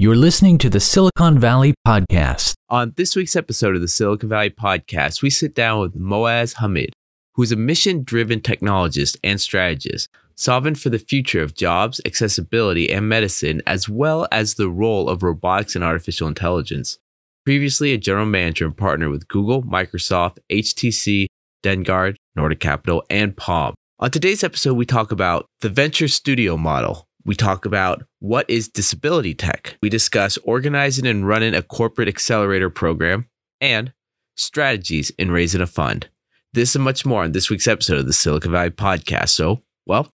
[0.00, 2.54] You're listening to the Silicon Valley Podcast.
[2.70, 6.94] On this week's episode of the Silicon Valley Podcast, we sit down with Moaz Hamid,
[7.34, 13.10] who's a mission driven technologist and strategist, solving for the future of jobs, accessibility, and
[13.10, 16.98] medicine, as well as the role of robotics and artificial intelligence.
[17.44, 21.26] Previously a general manager and partner with Google, Microsoft, HTC,
[21.62, 23.74] Dangaard, Nordic Capital, and Palm.
[23.98, 27.06] On today's episode, we talk about the venture studio model.
[27.22, 29.76] We talk about what is disability tech.
[29.82, 33.26] We discuss organizing and running a corporate accelerator program
[33.60, 33.92] and
[34.36, 36.08] strategies in raising a fund.
[36.54, 39.30] This and much more on this week's episode of the Silicon Valley Podcast.
[39.30, 40.10] So, well,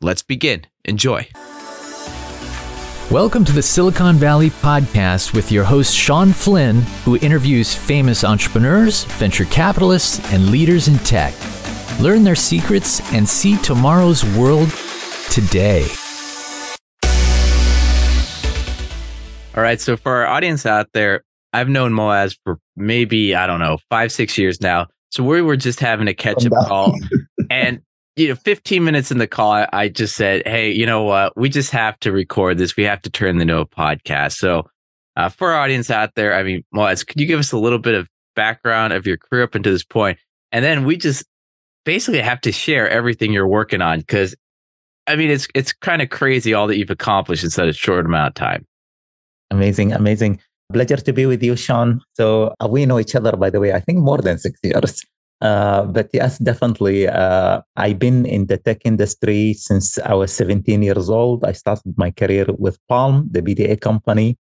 [0.00, 0.66] let's begin.
[0.86, 1.28] Enjoy.
[3.10, 9.04] Welcome to the Silicon Valley Podcast with your host, Sean Flynn, who interviews famous entrepreneurs,
[9.04, 11.34] venture capitalists, and leaders in tech.
[12.00, 14.70] Learn their secrets and see tomorrow's world
[15.30, 15.86] today.
[19.56, 19.80] All right.
[19.80, 21.24] So, for our audience out there,
[21.54, 24.88] I've known Moaz for maybe, I don't know, five, six years now.
[25.10, 26.94] So, we were just having a catch up call.
[27.50, 27.80] and,
[28.16, 31.34] you know, 15 minutes in the call, I, I just said, Hey, you know what?
[31.36, 32.76] We just have to record this.
[32.76, 34.32] We have to turn into a podcast.
[34.32, 34.68] So,
[35.16, 37.78] uh, for our audience out there, I mean, Moaz, could you give us a little
[37.78, 40.18] bit of background of your career up until this point?
[40.52, 41.24] And then we just
[41.86, 44.34] basically have to share everything you're working on because
[45.06, 48.04] I mean, it's it's kind of crazy all that you've accomplished in such a short
[48.04, 48.66] amount of time.
[49.50, 50.40] Amazing, amazing.
[50.72, 52.00] Pleasure to be with you, Sean.
[52.14, 55.04] So uh, we know each other, by the way, I think more than six years.
[55.40, 57.06] Uh, but yes, definitely.
[57.06, 61.44] Uh, I've been in the tech industry since I was 17 years old.
[61.44, 64.38] I started my career with Palm, the PDA company.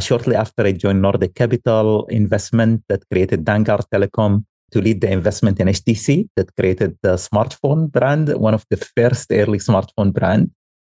[0.00, 5.60] Shortly after, I joined Nordic Capital Investment that created Dangaard Telecom to lead the investment
[5.60, 10.50] in HTC that created the smartphone brand, one of the first early smartphone brand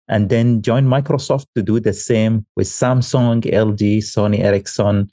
[0.08, 5.10] and then joined Microsoft to do the same with Samsung, LG, Sony Ericsson.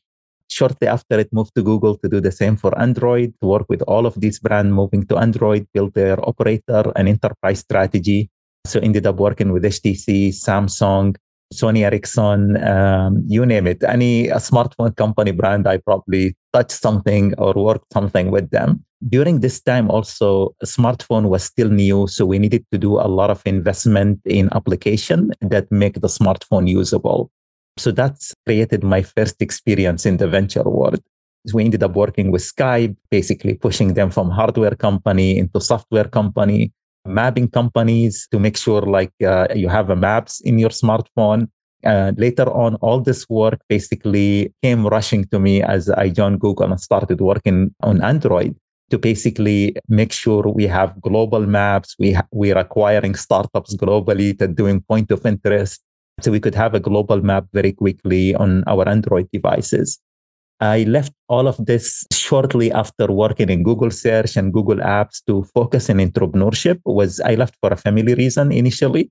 [0.49, 3.83] Shortly after it moved to Google to do the same for Android, to work with
[3.83, 8.29] all of these brands moving to Android, build their operator and enterprise strategy.
[8.65, 11.15] So ended up working with HTC, Samsung,
[11.53, 13.83] Sony Ericsson, um, you name it.
[13.83, 18.83] Any smartphone company brand, I probably touched something or work something with them.
[19.07, 23.29] During this time also smartphone was still new so we needed to do a lot
[23.29, 27.31] of investment in application that make the smartphone usable.
[27.77, 31.01] So that's created my first experience in the venture world.
[31.53, 36.73] We ended up working with skype basically pushing them from hardware company into software company
[37.05, 41.47] mapping companies to make sure like uh, you have a maps in your smartphone
[41.85, 46.71] uh, later on, all this work basically came rushing to me as I joined Google
[46.71, 48.55] and started working on Android
[48.89, 51.95] to basically make sure we have global maps.
[51.99, 55.81] We ha- we're acquiring startups globally that doing point of interest.
[56.21, 59.99] So we could have a global map very quickly on our Android devices.
[60.59, 65.43] I left all of this shortly after working in Google search and Google apps to
[65.55, 69.09] focus in entrepreneurship was I left for a family reason initially.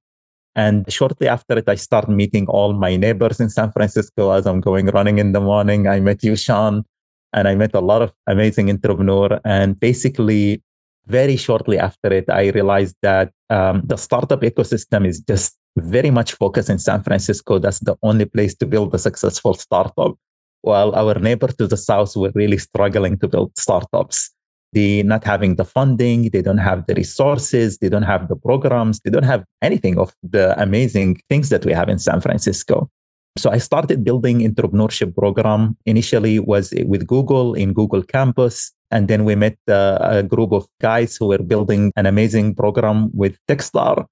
[0.58, 4.60] And shortly after it, I started meeting all my neighbors in San Francisco as I'm
[4.60, 5.86] going running in the morning.
[5.86, 6.84] I met you, Sean
[7.32, 9.40] and I met a lot of amazing entrepreneur.
[9.44, 10.62] And basically,
[11.06, 16.34] very shortly after it, I realized that um, the startup ecosystem is just very much
[16.34, 17.58] focused in San Francisco.
[17.58, 20.16] That's the only place to build a successful startup.
[20.62, 24.30] While our neighbor to the south were really struggling to build startups.
[24.72, 29.00] They not having the funding, they don't have the resources, they don't have the programs,
[29.00, 32.90] they don't have anything of the amazing things that we have in San Francisco.
[33.38, 35.76] So I started building entrepreneurship program.
[35.86, 38.72] Initially was with Google in Google Campus.
[38.90, 43.10] And then we met uh, a group of guys who were building an amazing program
[43.14, 44.06] with Techstar.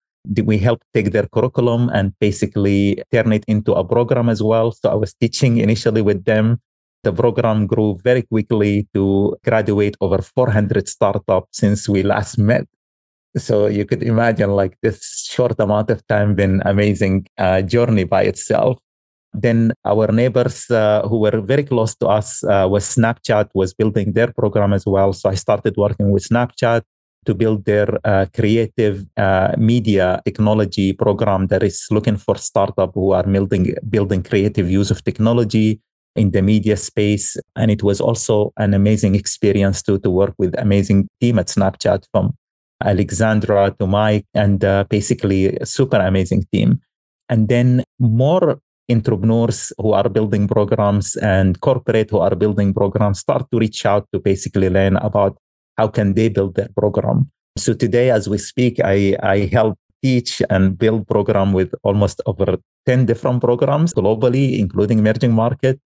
[0.44, 4.70] We helped take their curriculum and basically turn it into a program as well.
[4.72, 6.60] So I was teaching initially with them.
[7.06, 12.66] The program grew very quickly to graduate over 400 startups since we last met.
[13.36, 18.22] So you could imagine like this short amount of time been amazing uh, journey by
[18.24, 18.78] itself.
[19.32, 24.12] Then our neighbors uh, who were very close to us uh, was Snapchat was building
[24.12, 25.12] their program as well.
[25.12, 26.82] So I started working with Snapchat
[27.26, 33.12] to build their uh, creative uh, media technology program that is looking for startup who
[33.12, 35.80] are building building creative use of technology
[36.16, 37.36] in the media space.
[37.56, 42.04] And it was also an amazing experience to to work with amazing team at Snapchat
[42.12, 42.34] from
[42.84, 46.80] Alexandra to Mike and uh, basically super amazing team.
[47.28, 48.58] And then more
[48.90, 54.06] entrepreneurs who are building programs and corporate who are building programs start to reach out
[54.12, 55.36] to basically learn about
[55.76, 57.30] how can they build their program.
[57.58, 62.58] So today, as we speak, I, I help teach and build program with almost over
[62.86, 65.80] 10 different programs globally, including emerging market.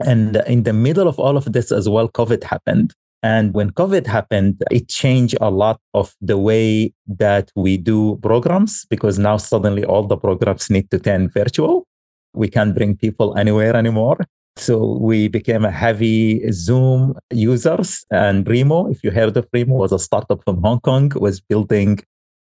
[0.00, 2.94] And in the middle of all of this as well, COVID happened.
[3.22, 8.84] And when COVID happened, it changed a lot of the way that we do programs
[8.90, 11.86] because now suddenly all the programs need to turn virtual.
[12.34, 14.18] We can't bring people anywhere anymore.
[14.56, 18.04] So we became a heavy Zoom users.
[18.10, 22.00] And Remo, if you heard of Remo, was a startup from Hong Kong, was building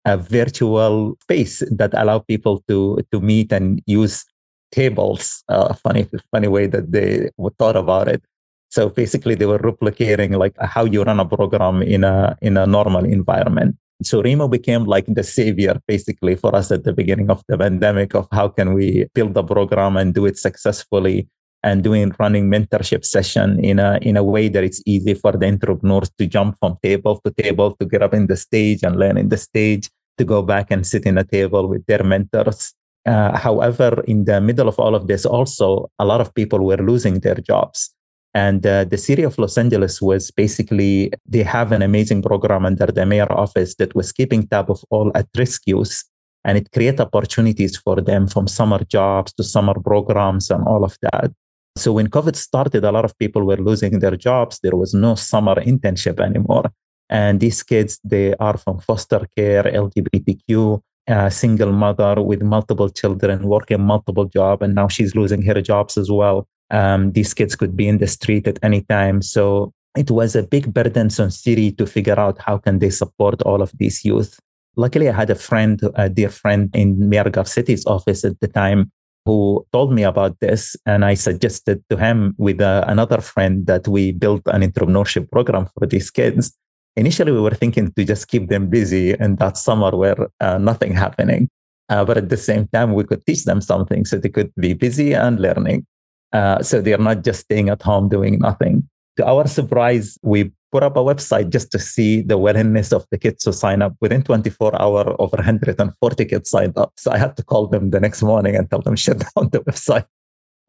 [0.07, 4.25] a virtual space that allowed people to to meet and use
[4.73, 5.45] tables.
[5.49, 8.23] Uh, funny, funny way that they thought about it.
[8.71, 12.67] So basically, they were replicating like how you run a program in a in a
[12.67, 13.77] normal environment.
[14.03, 18.15] So Remo became like the savior basically for us at the beginning of the pandemic
[18.15, 21.29] of how can we build a program and do it successfully
[21.63, 25.47] and doing running mentorship session in a in a way that it's easy for the
[25.47, 29.19] entrepreneurs to jump from table to table to get up in the stage and learn
[29.19, 32.73] in the stage to go back and sit in a table with their mentors
[33.07, 36.77] uh, however in the middle of all of this also a lot of people were
[36.79, 37.95] losing their jobs
[38.35, 42.87] and uh, the city of Los Angeles was basically, they have an amazing program under
[42.87, 46.05] the mayor office that was keeping tab of all at risk youth.
[46.45, 50.97] And it created opportunities for them from summer jobs to summer programs and all of
[51.03, 51.33] that.
[51.77, 54.59] So when COVID started, a lot of people were losing their jobs.
[54.63, 56.71] There was no summer internship anymore.
[57.09, 63.43] And these kids, they are from foster care, LGBTQ, uh, single mother with multiple children,
[63.43, 66.47] working multiple jobs, and now she's losing her jobs as well.
[66.71, 69.23] Um, these kids could be in the street at any time.
[69.23, 73.43] So it was a big burden on city to figure out how can they support
[73.43, 74.39] all of these youth.
[74.77, 78.93] Luckily, I had a friend, a dear friend in Mayor Garcetti's office at the time
[79.27, 80.77] who told me about this.
[80.87, 85.69] And I suggested to him with uh, another friend that we built an entrepreneurship program
[85.77, 86.57] for these kids.
[87.01, 90.93] Initially, we were thinking to just keep them busy in that summer where uh, nothing
[90.93, 91.49] happening.
[91.89, 94.75] Uh, but at the same time, we could teach them something so they could be
[94.75, 95.87] busy and learning.
[96.33, 98.87] Uh, so they're not just staying at home doing nothing.
[99.17, 103.19] To our surprise, we put up a website just to see the willingness of the
[103.19, 103.95] kids to sign up.
[104.01, 106.93] Within 24 hours, over 140 kids signed up.
[106.97, 109.61] So I had to call them the next morning and tell them, shut down the
[109.61, 110.05] website.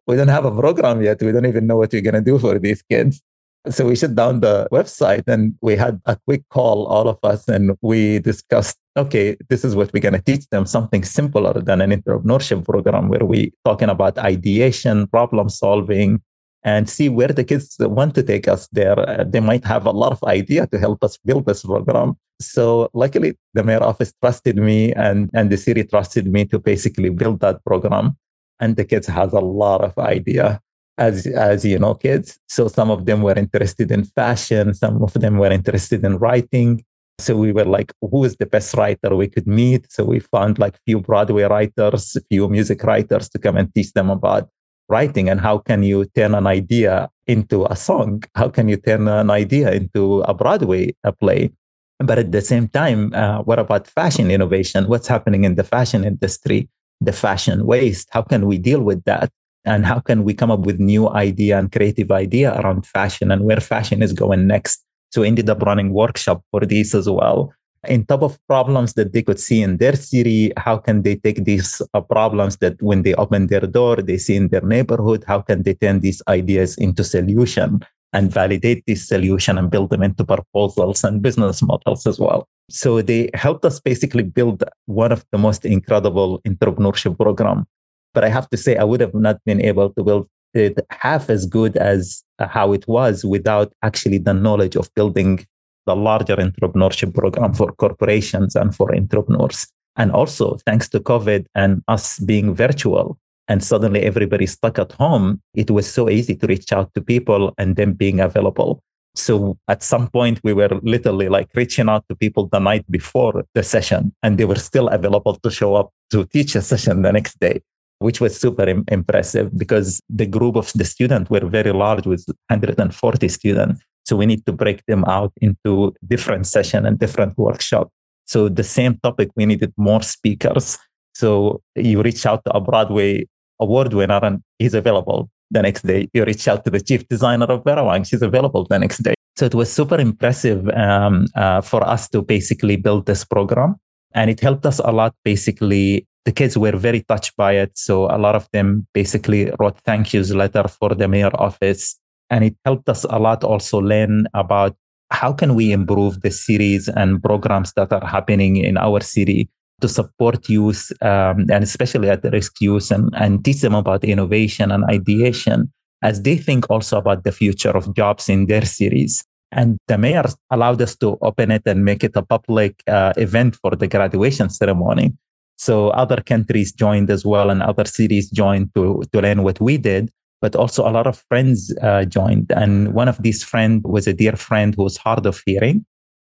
[0.07, 1.22] We don't have a program yet.
[1.22, 3.22] We don't even know what we're going to do for these kids.
[3.69, 7.48] So we shut down the website and we had a quick call, all of us,
[7.48, 11.81] and we discussed okay, this is what we're going to teach them something simpler than
[11.81, 16.22] an entrepreneurship program where we talking about ideation, problem solving,
[16.63, 19.00] and see where the kids want to take us there.
[19.00, 22.16] Uh, they might have a lot of idea to help us build this program.
[22.40, 27.10] So luckily, the mayor office trusted me and, and the city trusted me to basically
[27.10, 28.18] build that program.
[28.60, 30.60] And the kids has a lot of idea
[30.97, 32.39] as as you know kids.
[32.47, 36.83] So some of them were interested in fashion some of them were interested in writing.
[37.19, 39.91] So we were like who is the best writer we could meet?
[39.91, 44.09] So we found like few broadway writers few music writers to come and teach them
[44.09, 44.49] about
[44.89, 45.29] writing.
[45.29, 48.23] And how can you turn an idea into a song?
[48.35, 51.51] How can you turn an idea into a broadway a play?
[51.99, 54.88] But at the same time uh, what about fashion innovation?
[54.88, 56.69] What's happening in the fashion industry?
[56.99, 58.09] The fashion waste.
[58.11, 59.31] How can we deal with that
[59.66, 63.44] and how can we come up with new idea and creative idea around fashion and
[63.44, 64.84] where fashion is going next?
[65.12, 67.54] So ended up running workshop for these as well.
[67.88, 71.44] In top of problems that they could see in their city how can they take
[71.46, 75.42] these uh, problems that when they open their door they see in their neighborhood how
[75.42, 80.24] can they turn these ideas into solution and validate this solution and build them into
[80.24, 82.48] proposals and business models as well?
[82.70, 87.65] So they helped us basically build one of the most incredible entrepreneurship program
[88.13, 91.30] but I have to say, I would have not been able to build it half
[91.30, 95.46] as good as uh, how it was without actually the knowledge of building
[95.86, 99.68] the larger entrepreneurship program for corporations and for entrepreneurs.
[99.96, 105.41] And also, thanks to COVID and us being virtual, and suddenly everybody stuck at home,
[105.53, 108.82] it was so easy to reach out to people and them being available.
[109.15, 113.44] So at some point, we were literally like reaching out to people the night before
[113.53, 117.12] the session, and they were still available to show up to teach a session the
[117.12, 117.62] next day
[118.01, 122.25] which was super Im- impressive because the group of the students were very large with
[122.50, 123.81] 140 students.
[124.05, 127.89] So we need to break them out into different session and different workshop.
[128.25, 130.77] So the same topic, we needed more speakers.
[131.13, 133.27] So you reach out to a Broadway
[133.60, 136.10] award winner and he's available the next day.
[136.13, 139.13] You reach out to the chief designer of Vera Wang, she's available the next day.
[139.38, 143.75] So it was super impressive um, uh, for us to basically build this program.
[144.13, 147.72] And it helped us a lot basically the kids were very touched by it.
[147.78, 151.98] So a lot of them basically wrote thank yous letter for the mayor office.
[152.30, 154.75] And it helped us a lot also learn about
[155.10, 159.50] how can we improve the series and programs that are happening in our city
[159.82, 164.72] to support youth um, and especially at risk youth and, and teach them about innovation
[164.72, 165.72] and ideation
[166.04, 169.24] as they think also about the future of jobs in their cities.
[169.51, 173.58] And the mayor allowed us to open it and make it a public uh, event
[173.58, 175.13] for the graduation ceremony.
[175.62, 179.77] So other countries joined as well, and other cities joined to, to learn what we
[179.77, 180.10] did.
[180.41, 182.51] But also a lot of friends uh, joined.
[182.51, 185.86] And one of these friends was a dear friend who was hard of hearing.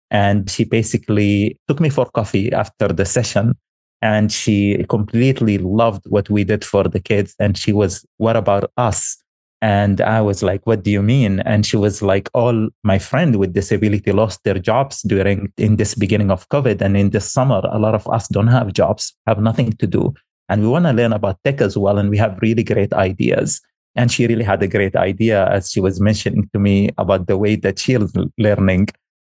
[0.10, 3.54] And she basically took me for coffee after the session.
[4.02, 7.34] And she completely loved what we did for the kids.
[7.40, 9.16] And she was, what about us?
[9.62, 11.40] And I was like, what do you mean?
[11.42, 15.94] And she was like, all my friend with disability lost their jobs during in this
[15.94, 16.82] beginning of COVID.
[16.82, 20.14] And in this summer, a lot of us don't have jobs, have nothing to do.
[20.50, 22.00] And we want to learn about tech as well.
[22.00, 23.62] And we have really great ideas.
[23.96, 27.38] And she really had a great idea as she was mentioning to me about the
[27.38, 28.88] way that she is learning.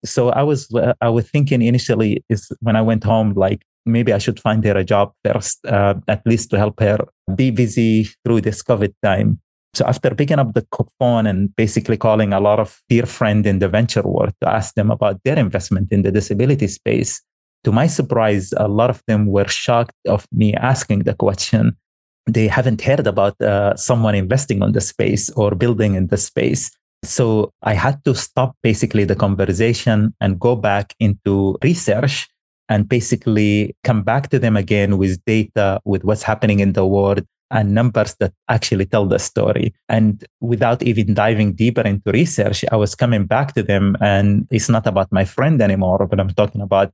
[0.04, 0.68] So I was
[1.00, 4.76] I was thinking initially is when I went home, like maybe I should find her
[4.76, 6.99] a job first, uh, at least to help her
[7.35, 9.40] be busy through this COVID time.
[9.76, 10.66] So after picking up the
[10.99, 14.75] phone and basically calling a lot of dear friends in the venture world to ask
[14.75, 17.21] them about their investment in the disability space,
[17.62, 21.76] to my surprise, a lot of them were shocked of me asking the question.
[22.25, 26.71] They haven't heard about uh, someone investing on the space or building in the space.
[27.04, 32.26] So I had to stop basically the conversation and go back into research
[32.71, 37.26] and basically come back to them again with data, with what's happening in the world,
[37.50, 39.75] and numbers that actually tell the story.
[39.88, 43.97] And without even diving deeper into research, I was coming back to them.
[44.00, 46.93] And it's not about my friend anymore, but I'm talking about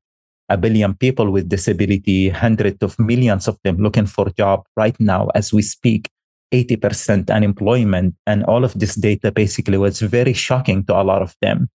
[0.49, 5.29] a billion people with disability, hundreds of millions of them looking for job right now
[5.35, 6.11] as we speak.
[6.53, 8.15] 80% unemployment.
[8.27, 11.71] And all of this data basically was very shocking to a lot of them.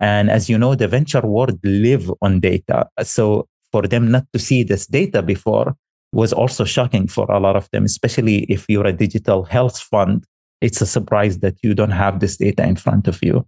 [0.00, 2.88] And as you know, the venture world live on data.
[3.02, 5.76] So for them not to see this data before,
[6.12, 10.24] was also shocking for a lot of them, especially if you're a digital health fund.
[10.60, 13.46] It's a surprise that you don't have this data in front of you.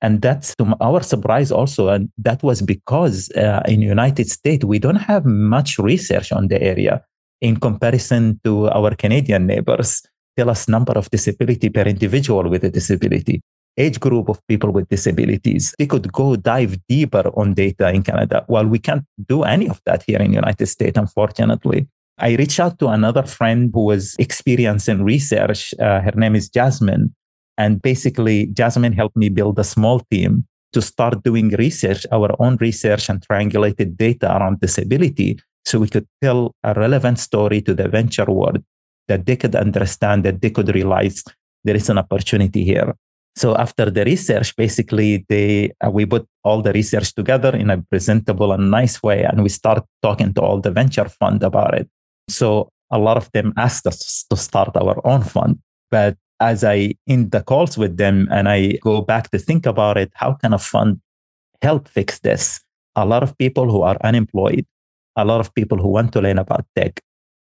[0.00, 1.88] And that's to our surprise also.
[1.88, 6.62] And that was because uh, in United States, we don't have much research on the
[6.62, 7.02] area
[7.40, 10.02] in comparison to our Canadian neighbors.
[10.36, 13.40] Tell us number of disability per individual with a disability,
[13.78, 15.74] age group of people with disabilities.
[15.78, 18.44] They could go dive deeper on data in Canada.
[18.46, 21.86] While we can't do any of that here in United States, unfortunately.
[22.18, 25.74] I reached out to another friend who was experienced in research.
[25.80, 27.14] Uh, her name is Jasmine.
[27.58, 32.56] And basically, Jasmine helped me build a small team to start doing research, our own
[32.56, 35.38] research and triangulated data around disability.
[35.64, 38.62] So we could tell a relevant story to the venture world
[39.08, 41.22] that they could understand, that they could realize
[41.64, 42.94] there is an opportunity here.
[43.36, 47.82] So after the research, basically, they uh, we put all the research together in a
[47.82, 51.88] presentable and nice way, and we start talking to all the venture fund about it.
[52.28, 55.58] So a lot of them asked us to start our own fund.
[55.90, 59.96] But as I in the calls with them and I go back to think about
[59.96, 61.00] it, how can a fund
[61.62, 62.60] help fix this?
[62.96, 64.66] A lot of people who are unemployed,
[65.16, 67.00] a lot of people who want to learn about tech,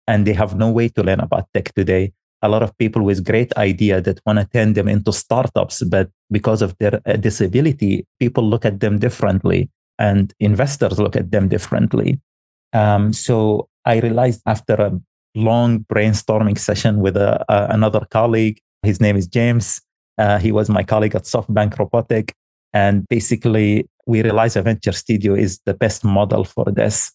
[0.08, 2.14] and they have no way to learn about tech today.
[2.42, 6.10] A lot of people with great idea that want to turn them into startups, but
[6.32, 9.70] because of their uh, disability, people look at them differently,
[10.00, 12.20] and investors look at them differently.
[12.74, 15.00] Um, so I realized after a
[15.36, 19.82] long brainstorming session with a, another colleague, his name is James.
[20.18, 22.34] Uh, he was my colleague at SoftBank Robotic.
[22.74, 27.12] And basically, we realized a venture studio is the best model for this.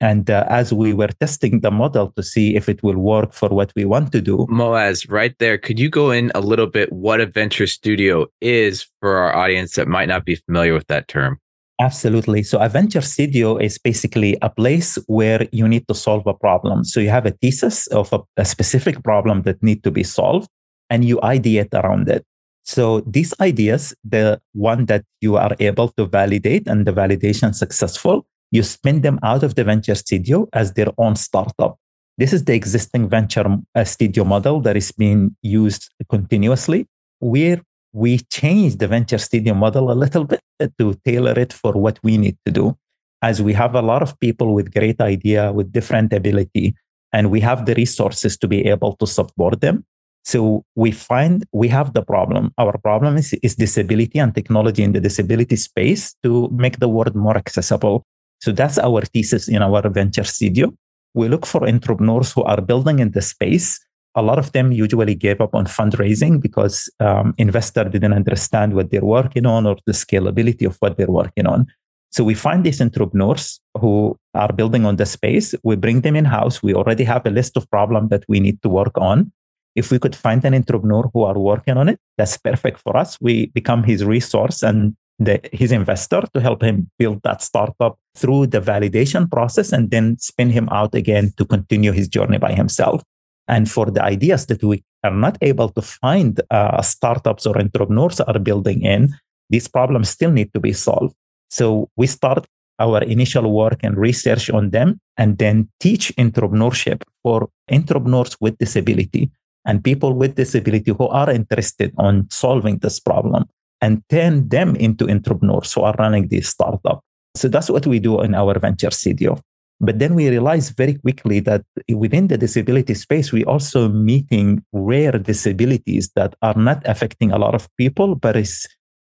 [0.00, 3.50] And uh, as we were testing the model to see if it will work for
[3.50, 4.46] what we want to do.
[4.50, 8.86] Moaz, right there, could you go in a little bit what a venture studio is
[9.00, 11.38] for our audience that might not be familiar with that term?
[11.80, 12.42] Absolutely.
[12.42, 16.84] So a venture studio is basically a place where you need to solve a problem.
[16.84, 20.50] So you have a thesis of a, a specific problem that need to be solved
[20.90, 22.22] and you ideate around it.
[22.64, 28.26] So these ideas, the one that you are able to validate and the validation successful,
[28.50, 31.78] you spin them out of the venture studio as their own startup.
[32.18, 36.86] This is the existing venture uh, studio model that is being used continuously.
[37.20, 40.40] We're we changed the venture studio model a little bit
[40.78, 42.76] to tailor it for what we need to do
[43.22, 46.74] as we have a lot of people with great idea with different ability
[47.12, 49.84] and we have the resources to be able to support them.
[50.24, 52.52] So we find we have the problem.
[52.58, 57.16] Our problem is, is disability and technology in the disability space to make the world
[57.16, 58.04] more accessible.
[58.40, 60.72] So that's our thesis in our venture studio.
[61.14, 63.80] We look for entrepreneurs who are building in the space
[64.14, 68.90] a lot of them usually gave up on fundraising because um, investor didn't understand what
[68.90, 71.66] they're working on or the scalability of what they're working on.
[72.12, 75.54] So we find these entrepreneurs who are building on the space.
[75.62, 76.60] We bring them in house.
[76.60, 79.32] We already have a list of problems that we need to work on.
[79.76, 83.16] If we could find an entrepreneur who are working on it, that's perfect for us.
[83.20, 88.48] We become his resource and the, his investor to help him build that startup through
[88.48, 93.02] the validation process and then spin him out again to continue his journey by himself.
[93.50, 98.20] And for the ideas that we are not able to find uh, startups or entrepreneurs
[98.20, 99.12] are building in,
[99.50, 101.14] these problems still need to be solved.
[101.50, 102.46] So we start
[102.78, 109.30] our initial work and research on them and then teach entrepreneurship for entrepreneurs with disability
[109.66, 113.46] and people with disability who are interested on solving this problem
[113.82, 117.02] and turn them into entrepreneurs who are running this startup.
[117.36, 119.38] So that's what we do in our venture studio.
[119.80, 124.62] But then we realized very quickly that within the disability space, we are also meeting
[124.72, 128.36] rare disabilities that are not affecting a lot of people, but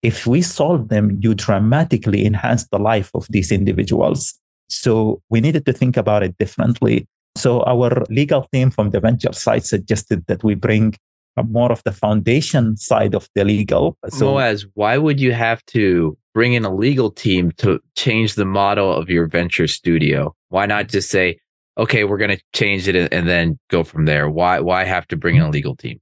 [0.02, 4.38] if we solve them, you dramatically enhance the life of these individuals.
[4.70, 7.06] So we needed to think about it differently.
[7.36, 10.94] So our legal team from the venture side suggested that we bring
[11.48, 13.96] more of the foundation side of the legal.
[14.08, 18.44] So Moaz, why would you have to bring in a legal team to change the
[18.44, 20.34] model of your venture studio?
[20.48, 21.38] Why not just say,
[21.78, 24.28] okay, we're going to change it and then go from there?
[24.28, 25.52] Why why have to bring in a mm-hmm.
[25.52, 26.00] legal team?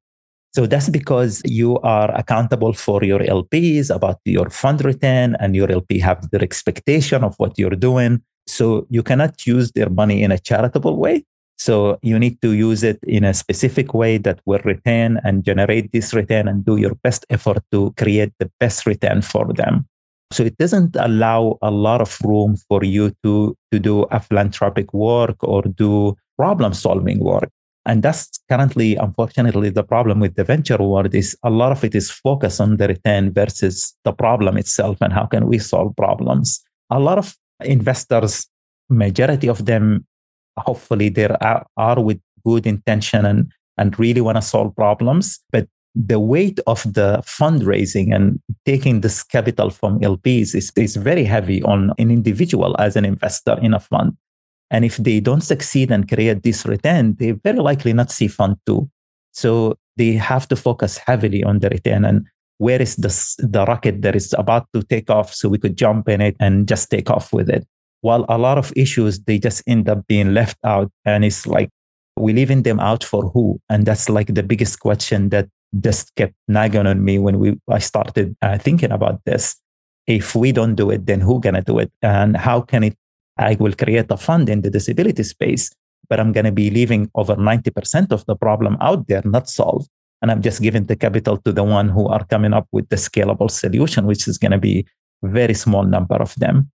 [0.52, 5.70] So that's because you are accountable for your LPs about your fund return and your
[5.70, 8.20] LP have their expectation of what you're doing.
[8.48, 11.24] So you cannot use their money in a charitable way.
[11.56, 15.92] So you need to use it in a specific way that will retain and generate
[15.92, 19.86] this return and do your best effort to create the best return for them.
[20.32, 24.94] So it doesn't allow a lot of room for you to, to do a philanthropic
[24.94, 27.50] work or do problem solving work.
[27.86, 31.94] And that's currently, unfortunately, the problem with the venture world is a lot of it
[31.94, 36.62] is focused on the return versus the problem itself and how can we solve problems.
[36.90, 37.34] A lot of
[37.64, 38.46] investors,
[38.88, 40.06] majority of them,
[40.58, 45.40] hopefully, there are, are with good intention and, and really want to solve problems.
[45.50, 51.24] But the weight of the fundraising and taking this capital from LPs is, is very
[51.24, 54.16] heavy on an individual as an investor in a fund.
[54.70, 58.56] And if they don't succeed and create this return, they very likely not see fund
[58.66, 58.88] two.
[59.32, 62.26] So they have to focus heavily on the return and
[62.58, 66.08] where is this, the rocket that is about to take off so we could jump
[66.08, 67.66] in it and just take off with it.
[68.02, 70.92] While a lot of issues, they just end up being left out.
[71.06, 71.70] And it's like,
[72.18, 73.58] we leaving them out for who?
[73.70, 77.78] And that's like the biggest question that just kept nagging on me when we I
[77.78, 79.56] started uh, thinking about this.
[80.06, 81.92] If we don't do it, then who gonna do it?
[82.02, 82.96] And how can it
[83.40, 85.70] I will create a fund in the disability space,
[86.08, 89.88] but I'm to be leaving over 90% of the problem out there not solved.
[90.20, 92.96] And I'm just giving the capital to the one who are coming up with the
[92.96, 94.86] scalable solution, which is to be
[95.22, 96.70] very small number of them.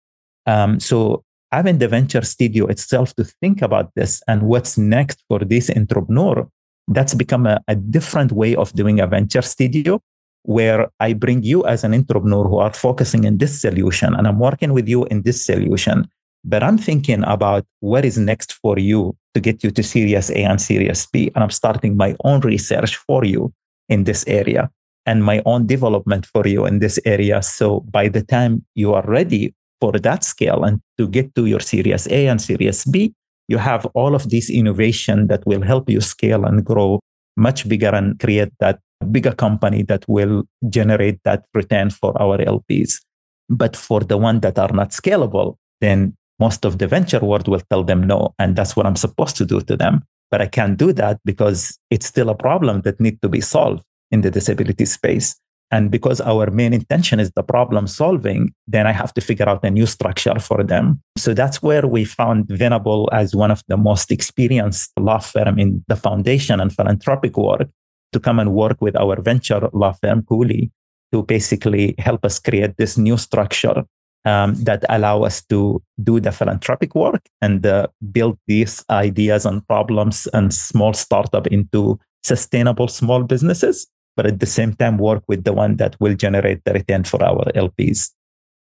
[0.47, 5.41] Um, so having the venture studio itself to think about this and what's next for
[5.41, 6.49] this entrepreneur,
[6.89, 10.01] that's become a, a different way of doing a venture studio
[10.43, 14.39] where I bring you as an entrepreneur who are focusing in this solution and I'm
[14.39, 16.09] working with you in this solution.
[16.45, 20.45] But I'm thinking about what is next for you to get you to Series A
[20.45, 21.33] and Series B.
[21.35, 23.53] And I'm starting my own research for you
[23.89, 24.71] in this area
[25.07, 27.41] and my own development for you in this area.
[27.41, 31.61] So by the time you are ready for that scale and to get to your
[31.61, 33.15] Series A and Series B,
[33.49, 37.01] you have all of this innovation that will help you scale and grow
[37.37, 38.81] much bigger and create that
[39.11, 43.01] bigger company that will generate that return for our LPs.
[43.49, 47.61] But for the one that are not scalable, then most of the venture world will
[47.71, 48.35] tell them no.
[48.39, 50.03] And that's what I'm supposed to do to them.
[50.31, 53.85] But I can't do that because it's still a problem that needs to be solved
[54.11, 55.37] in the disability space.
[55.75, 59.65] And because our main intention is the problem solving, then I have to figure out
[59.65, 61.03] a new structure for them.
[61.19, 65.85] So that's where we found Venable as one of the most experienced law firm in
[65.89, 67.69] the foundation and philanthropic work
[68.13, 70.71] to come and work with our venture law firm, Cooley,
[71.13, 73.83] to basically help us create this new structure
[74.25, 79.67] um, that allow us to do the philanthropic work and uh, build these ideas and
[79.67, 85.45] problems and small startup into sustainable small businesses, but at the same time work with
[85.45, 88.11] the one that will generate the return for our LPs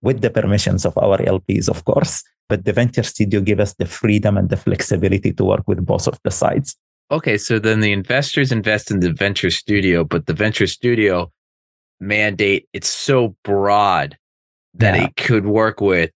[0.01, 2.23] with the permissions of our LPs, of course.
[2.49, 6.07] But the venture studio give us the freedom and the flexibility to work with both
[6.07, 6.75] of the sides.
[7.11, 11.31] Okay, so then the investors invest in the venture studio, but the venture studio
[11.99, 14.17] mandate it's so broad
[14.73, 15.05] that yeah.
[15.05, 16.09] it could work with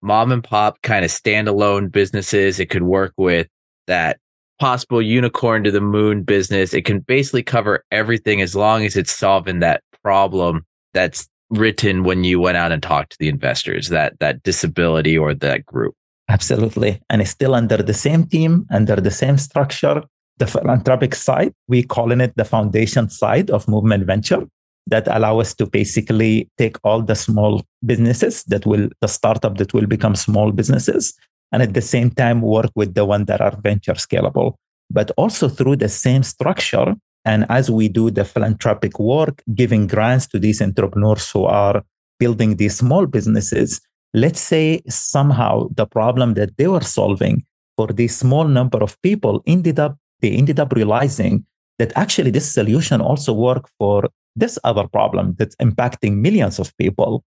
[0.00, 2.60] mom and pop kind of standalone businesses.
[2.60, 3.48] It could work with
[3.86, 4.18] that
[4.58, 6.74] possible unicorn to the moon business.
[6.74, 12.24] It can basically cover everything as long as it's solving that problem that's written when
[12.24, 15.94] you went out and talked to the investors, that that disability or that group.
[16.28, 17.00] Absolutely.
[17.10, 20.02] And it's still under the same team, under the same structure.
[20.38, 24.44] The philanthropic side, we calling it the foundation side of movement venture
[24.86, 29.72] that allow us to basically take all the small businesses that will the startup that
[29.72, 31.14] will become small businesses
[31.52, 34.54] and at the same time work with the one that are venture scalable
[34.90, 40.26] but also through the same structure and as we do the philanthropic work giving grants
[40.26, 41.82] to these entrepreneurs who are
[42.18, 43.80] building these small businesses
[44.12, 47.44] let's say somehow the problem that they were solving
[47.76, 51.44] for this small number of people ended up they ended up realizing
[51.78, 57.24] that actually this solution also worked for this other problem that's impacting millions of people.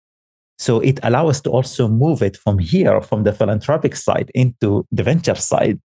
[0.57, 4.85] So it allows us to also move it from here, from the philanthropic side into
[4.91, 5.79] the venture side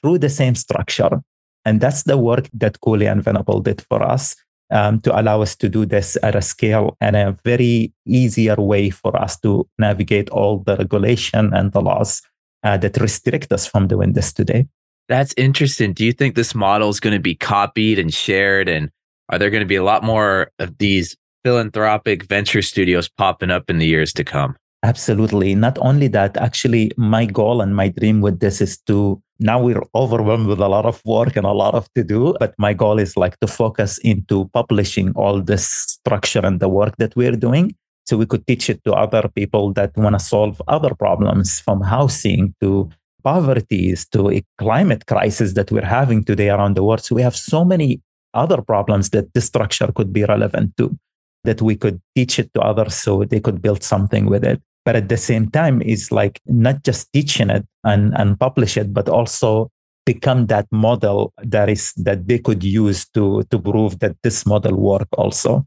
[0.00, 1.22] through the same structure.
[1.64, 4.34] And that's the work that Cooley and Venable did for us
[4.70, 8.90] um, to allow us to do this at a scale and a very easier way
[8.90, 12.22] for us to navigate all the regulation and the laws
[12.62, 14.66] uh, that restrict us from doing this today.
[15.08, 15.92] That's interesting.
[15.92, 18.90] Do you think this model is going to be copied and shared and
[19.28, 23.70] are there going to be a lot more of these philanthropic venture studios popping up
[23.70, 24.56] in the years to come?
[24.82, 25.54] Absolutely.
[25.54, 29.82] Not only that, actually, my goal and my dream with this is to now we're
[29.94, 32.98] overwhelmed with a lot of work and a lot of to do, but my goal
[32.98, 37.74] is like to focus into publishing all this structure and the work that we're doing.
[38.06, 41.80] So we could teach it to other people that want to solve other problems from
[41.80, 42.90] housing to
[43.22, 47.02] poverty to a climate crisis that we're having today around the world.
[47.02, 48.00] So we have so many
[48.34, 50.96] other problems that this structure could be relevant to,
[51.44, 54.60] that we could teach it to others so they could build something with it.
[54.84, 58.92] But at the same time, is like not just teaching it and, and publish it,
[58.92, 59.70] but also
[60.06, 64.76] become that model that is that they could use to to prove that this model
[64.76, 65.66] work also.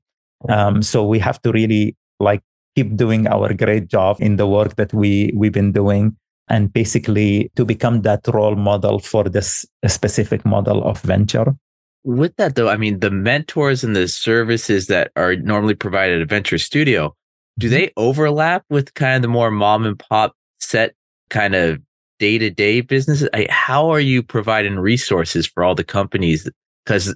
[0.49, 2.41] Um, so we have to really like
[2.75, 6.17] keep doing our great job in the work that we we've been doing
[6.49, 11.55] and basically to become that role model for this specific model of venture
[12.03, 16.29] with that though, I mean, the mentors and the services that are normally provided at
[16.29, 17.15] Venture Studio,
[17.57, 17.75] do mm-hmm.
[17.75, 20.95] they overlap with kind of the more mom and pop set
[21.29, 21.79] kind of
[22.19, 23.29] day to day businesses?
[23.33, 26.49] I, how are you providing resources for all the companies?
[26.85, 27.15] Because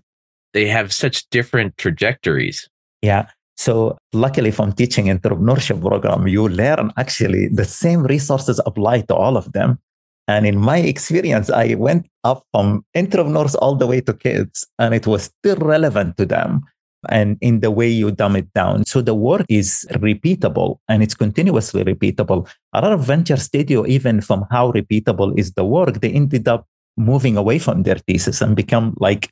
[0.53, 2.69] they have such different trajectories.
[3.01, 3.27] Yeah.
[3.57, 9.35] So luckily from teaching entrepreneurship program, you learn actually the same resources apply to all
[9.35, 9.79] of them.
[10.27, 14.93] And in my experience, I went up from entrepreneurs all the way to kids, and
[14.93, 16.63] it was still relevant to them
[17.09, 18.85] and in the way you dumb it down.
[18.85, 22.49] So the work is repeatable and it's continuously repeatable.
[22.73, 26.65] A lot of venture studio, even from how repeatable is the work, they ended up
[26.97, 29.29] moving away from their thesis and become like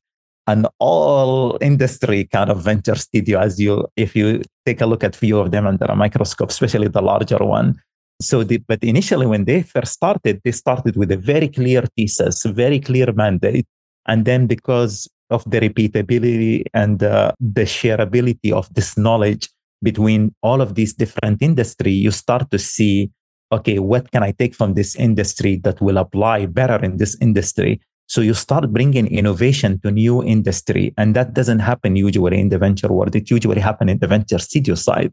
[0.47, 5.15] an all industry kind of venture studio as you if you take a look at
[5.15, 7.75] few of them under a microscope especially the larger one
[8.21, 12.43] so, the, but initially, when they first started, they started with a very clear thesis,
[12.43, 13.67] very clear mandate.
[14.07, 19.49] And then, because of the repeatability and uh, the shareability of this knowledge
[19.83, 23.11] between all of these different industry, you start to see,
[23.51, 27.81] okay, what can I take from this industry that will apply better in this industry?
[28.07, 32.59] So you start bringing innovation to new industry, and that doesn't happen usually in the
[32.59, 33.15] venture world.
[33.15, 35.11] It usually happen in the venture studio side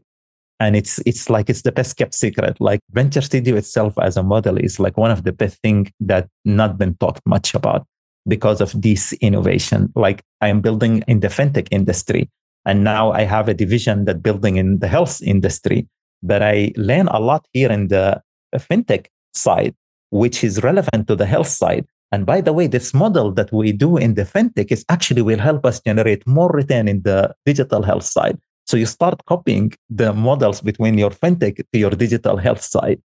[0.63, 2.59] and it's it's like it's the best kept secret.
[2.59, 6.27] Like venture studio itself as a model is like one of the best thing that
[6.45, 7.85] not been talked much about
[8.27, 9.91] because of this innovation.
[9.95, 12.29] Like i am building in the fintech industry
[12.65, 15.79] and now i have a division that building in the health industry
[16.21, 18.21] but i learn a lot here in the
[18.67, 19.75] fintech side
[20.13, 21.85] which is relevant to the health side.
[22.11, 25.39] And by the way, this model that we do in the fintech is actually will
[25.39, 28.37] help us generate more return in the digital health side.
[28.65, 33.01] So you start copying the models between your fintech to your digital health side.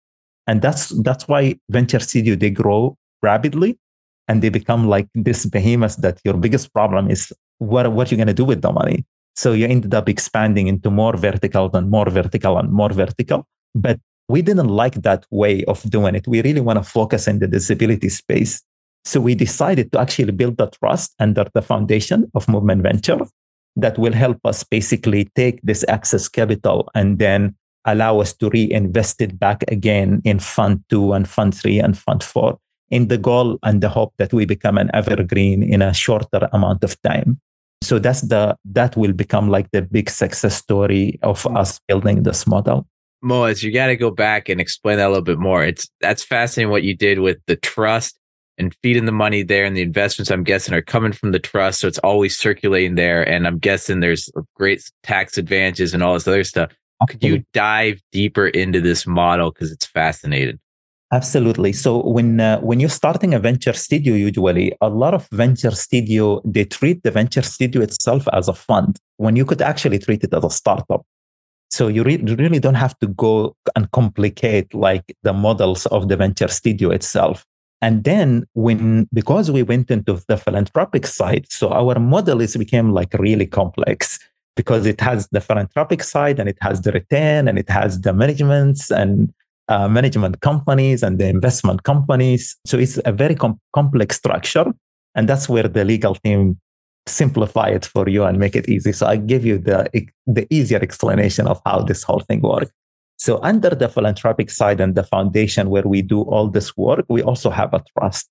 [0.45, 3.79] And that's that's why venture studio they grow rapidly
[4.27, 8.33] and they become like this behemoth that your biggest problem is what what you're gonna
[8.33, 9.05] do with the money.
[9.35, 13.45] So you ended up expanding into more vertical and more vertical and more vertical.
[13.75, 16.27] But we didn't like that way of doing it.
[16.27, 18.61] We really want to focus in the disability space.
[19.05, 23.19] So we decided to actually build the trust under the foundation of Movement Venture
[23.75, 29.21] that will help us basically take this excess capital and then allow us to reinvest
[29.21, 33.58] it back again in fund two and fund three and fund four in the goal
[33.63, 37.39] and the hope that we become an evergreen in a shorter amount of time
[37.84, 42.47] so that's the that will become like the big success story of us building this
[42.47, 42.88] model
[43.23, 45.63] Moaz, you got to go back and explain that a little bit more.
[45.63, 48.15] It's that's fascinating what you did with the trust
[48.57, 51.79] and feeding the money there and the investments i'm guessing are coming from the trust
[51.79, 56.27] so it's always circulating there and i'm guessing there's great tax advantages and all this
[56.27, 56.71] other stuff
[57.05, 60.59] Could you dive deeper into this model because it's fascinating?
[61.13, 61.71] Absolutely.
[61.71, 66.41] So when uh, when you're starting a venture studio, usually a lot of venture studio
[66.43, 70.33] they treat the venture studio itself as a fund when you could actually treat it
[70.33, 71.05] as a startup.
[71.69, 76.07] So you, re- you really don't have to go and complicate like the models of
[76.07, 77.45] the venture studio itself.
[77.81, 82.91] And then when because we went into the philanthropic side, so our model is became
[82.91, 84.19] like really complex
[84.55, 88.13] because it has the philanthropic side and it has the return and it has the
[88.13, 89.31] managements and
[89.69, 92.57] uh, management companies and the investment companies.
[92.65, 94.73] So it's a very com- complex structure.
[95.13, 96.59] And that's where the legal team
[97.05, 98.91] simplify it for you and make it easy.
[98.91, 99.89] So I give you the,
[100.25, 102.71] the easier explanation of how this whole thing works.
[103.17, 107.23] So under the philanthropic side and the foundation where we do all this work, we
[107.23, 108.30] also have a trust.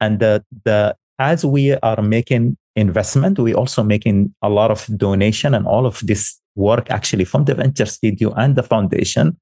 [0.00, 5.54] And the, the as we are making investment, we also making a lot of donation
[5.54, 9.36] and all of this work actually from the venture studio and the foundation.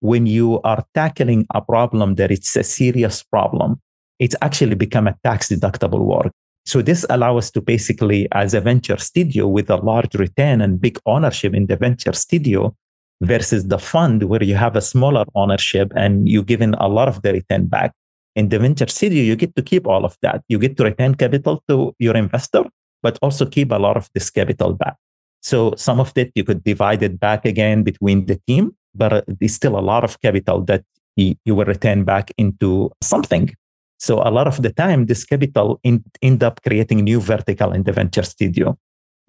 [0.00, 3.80] When you are tackling a problem that it's a serious problem,
[4.18, 6.32] it's actually become a tax deductible work.
[6.64, 10.80] So this allows us to basically, as a venture studio with a large return and
[10.80, 12.76] big ownership in the venture studio,
[13.22, 17.22] versus the fund where you have a smaller ownership and you're giving a lot of
[17.22, 17.92] the return back.
[18.34, 20.42] In the venture studio, you get to keep all of that.
[20.48, 22.64] You get to return capital to your investor,
[23.02, 24.96] but also keep a lot of this capital back.
[25.40, 29.54] So some of it you could divide it back again between the team, but there's
[29.54, 30.84] still a lot of capital that
[31.16, 33.54] you will return back into something.
[33.98, 37.84] So a lot of the time, this capital in, end up creating new vertical in
[37.84, 38.76] the venture studio.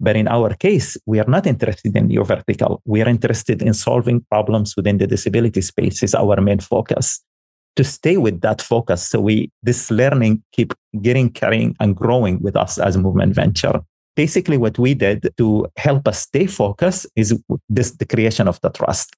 [0.00, 2.82] But in our case, we are not interested in new vertical.
[2.84, 7.20] We are interested in solving problems within the disability space is our main focus.
[7.76, 12.56] To stay with that focus, so we this learning keep getting carrying and growing with
[12.56, 13.80] us as a movement venture.
[14.14, 17.36] Basically, what we did to help us stay focused is
[17.68, 19.16] this the creation of the trust.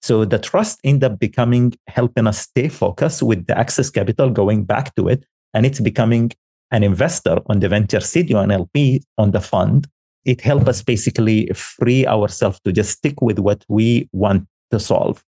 [0.00, 4.64] So the trust end up becoming helping us stay focused with the access capital going
[4.64, 6.32] back to it, and it's becoming
[6.70, 9.86] an investor on the venture and LP on the fund.
[10.24, 15.22] It helps us basically free ourselves to just stick with what we want to solve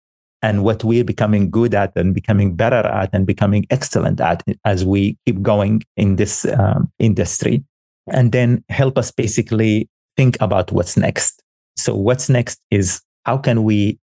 [0.43, 4.85] and what we're becoming good at and becoming better at and becoming excellent at as
[4.85, 7.65] we keep going in this um, industry.
[8.11, 11.43] And then help us basically think about what's next.
[11.77, 13.99] So, what's next is how can we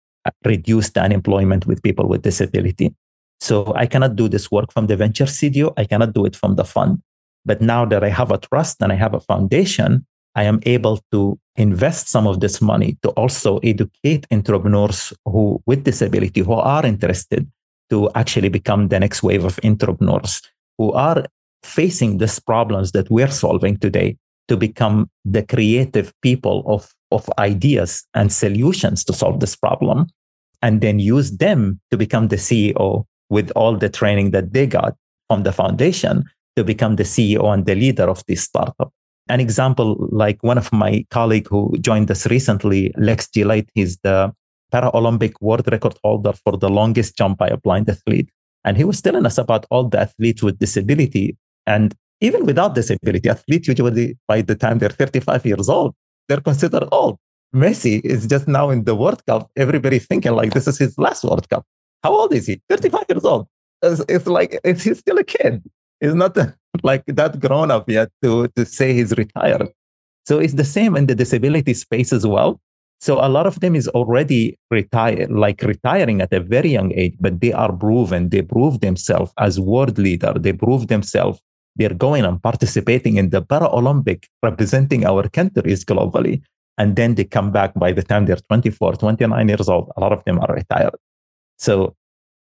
[0.44, 2.94] reduce the unemployment with people with disability.
[3.40, 5.72] So I cannot do this work from the venture studio.
[5.76, 7.02] I cannot do it from the fund.
[7.44, 11.00] But now that I have a trust and I have a foundation, I am able
[11.12, 16.84] to invest some of this money to also educate entrepreneurs who with disability who are
[16.84, 17.50] interested
[17.90, 20.42] to actually become the next wave of entrepreneurs
[20.78, 21.24] who are
[21.62, 24.16] facing these problems that we're solving today
[24.48, 30.06] to become the creative people of, of ideas and solutions to solve this problem,
[30.60, 34.94] and then use them to become the CEO with all the training that they got
[35.28, 36.24] from the foundation
[36.56, 38.92] to become the CEO and the leader of this startup.
[39.28, 44.32] An example, like one of my colleague who joined us recently, Lex Gillette, he's the
[44.72, 48.28] Paralympic world record holder for the longest jump by a blind athlete.
[48.64, 51.36] And he was telling us about all the athletes with disability.
[51.66, 55.94] And even without disability, athletes usually by the time they're 35 years old,
[56.28, 57.18] they're considered old.
[57.54, 59.50] Messi is just now in the World Cup.
[59.56, 61.64] Everybody's thinking like this is his last World Cup.
[62.02, 62.60] How old is he?
[62.68, 63.46] 35 years old.
[63.82, 65.62] It's, like it's, he's still a kid.
[66.04, 66.36] He's not
[66.82, 69.68] like that grown up yet to, to say he's retired.
[70.26, 72.60] So it's the same in the disability space as well.
[73.00, 77.14] So a lot of them is already retired, like retiring at a very young age,
[77.20, 80.32] but they are proven, they prove themselves as world leader.
[80.34, 81.40] They prove themselves
[81.76, 86.42] they're going and participating in the Paralympic, representing our countries globally.
[86.78, 89.90] And then they come back by the time they're 24, 29 years old.
[89.96, 90.94] A lot of them are retired.
[91.58, 91.96] So,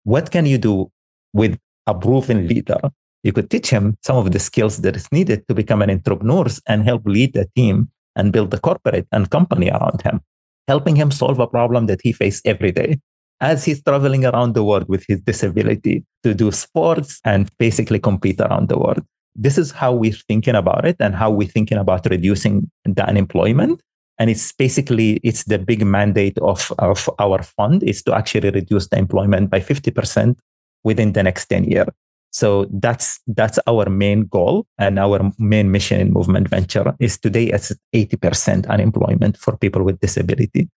[0.05, 0.91] what can you do
[1.33, 2.81] with a proven leader?
[3.27, 6.47] You could teach him some of the skills that is needed to become an entrepreneur
[6.69, 10.21] and help lead the team and build the corporate and company around him,
[10.69, 13.01] helping him solve a problem that he faces every day
[13.41, 18.41] as he's traveling around the world with his disability to do sports and basically compete
[18.41, 19.03] around the world.
[19.35, 23.81] This is how we're thinking about it and how we're thinking about reducing the unemployment.
[24.21, 28.87] And it's basically, it's the big mandate of, of our fund is to actually reduce
[28.87, 30.37] the employment by 50%
[30.85, 31.89] within the next 10 years.
[32.37, 37.47] So that's that's our main goal and our main mission in Movement Venture is today
[37.47, 40.69] it's 80% unemployment for people with disability.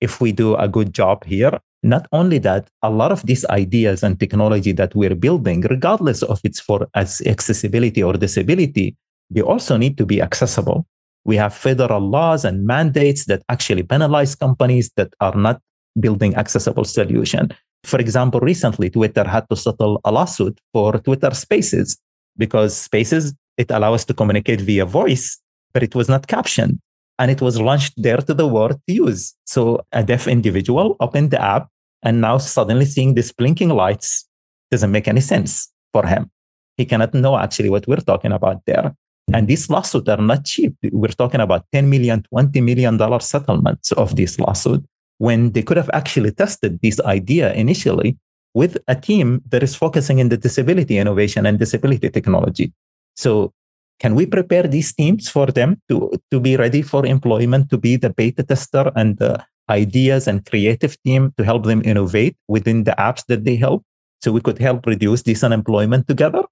[0.00, 4.04] If we do a good job here, not only that, a lot of these ideas
[4.04, 8.94] and technology that we're building, regardless of it's for as accessibility or disability,
[9.28, 10.86] they also need to be accessible.
[11.24, 15.60] We have federal laws and mandates that actually penalize companies that are not
[15.98, 17.50] building accessible solution.
[17.84, 21.98] For example, recently Twitter had to settle a lawsuit for Twitter Spaces
[22.36, 25.38] because Spaces it allows us to communicate via voice,
[25.72, 26.78] but it was not captioned
[27.18, 29.34] and it was launched there to the world to use.
[29.44, 31.68] So a deaf individual opened the app
[32.02, 34.26] and now suddenly seeing these blinking lights
[34.70, 36.30] doesn't make any sense for him.
[36.76, 38.94] He cannot know actually what we're talking about there.
[39.34, 40.74] And these lawsuits are not cheap.
[40.92, 44.84] We're talking about 10 million, 20 million dollar settlements of this lawsuit
[45.18, 48.16] when they could have actually tested this idea initially
[48.54, 52.72] with a team that is focusing in the disability innovation and disability technology.
[53.14, 53.52] So
[54.00, 57.96] can we prepare these teams for them to, to be ready for employment, to be
[57.96, 62.94] the beta tester and the ideas and creative team to help them innovate within the
[62.98, 63.84] apps that they help?
[64.22, 66.42] So we could help reduce this unemployment together.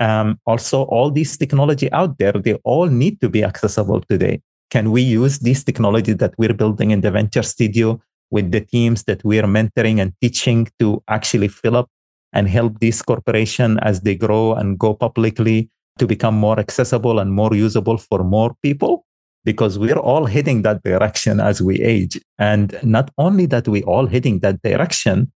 [0.00, 4.40] Um, also, all these technology out there, they all need to be accessible today.
[4.70, 8.00] Can we use this technology that we're building in the venture studio
[8.30, 11.88] with the teams that we are mentoring and teaching to actually fill up
[12.34, 17.32] and help this corporation as they grow and go publicly to become more accessible and
[17.32, 19.06] more usable for more people?
[19.44, 22.20] Because we're all heading that direction as we age.
[22.38, 25.32] And not only that we all heading that direction,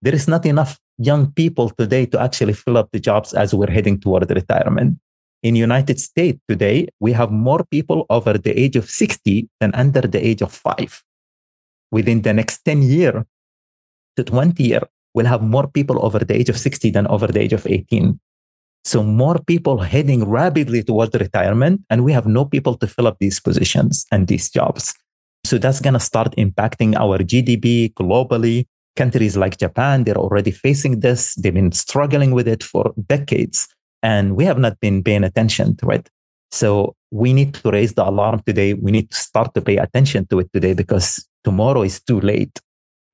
[0.00, 3.70] there is not enough young people today to actually fill up the jobs as we're
[3.70, 4.98] heading toward retirement.
[5.42, 10.02] In United States today, we have more people over the age of 60 than under
[10.02, 11.02] the age of five.
[11.90, 13.26] Within the next 10 year
[14.16, 14.82] to 20 year,
[15.14, 18.18] we'll have more people over the age of 60 than over the age of 18.
[18.84, 23.18] So more people heading rapidly towards retirement, and we have no people to fill up
[23.18, 24.94] these positions and these jobs.
[25.44, 28.66] So that's going to start impacting our GDP globally.
[28.94, 31.34] Countries like Japan, they're already facing this.
[31.34, 33.68] They've been struggling with it for decades,
[34.02, 36.08] and we have not been paying attention to it.
[36.50, 38.74] So we need to raise the alarm today.
[38.74, 42.60] We need to start to pay attention to it today because tomorrow is too late.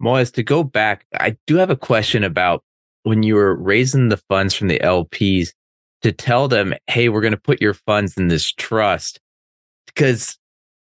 [0.03, 2.63] Moaz, to go back, I do have a question about
[3.03, 5.51] when you were raising the funds from the LPs
[6.03, 9.21] to tell them, hey, we're going to put your funds in this trust.
[9.87, 10.39] Because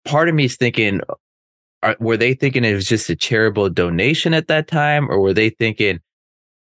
[0.06, 1.01] part of me is thinking,
[1.84, 5.10] are, were they thinking it was just a charitable donation at that time?
[5.10, 5.99] Or were they thinking,